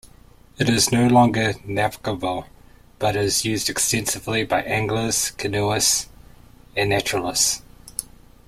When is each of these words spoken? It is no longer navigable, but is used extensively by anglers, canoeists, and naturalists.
It 0.57 0.67
is 0.67 0.91
no 0.91 1.05
longer 1.05 1.53
navigable, 1.63 2.47
but 2.97 3.15
is 3.15 3.45
used 3.45 3.69
extensively 3.69 4.43
by 4.43 4.63
anglers, 4.63 5.29
canoeists, 5.29 6.09
and 6.75 6.89
naturalists. 6.89 7.61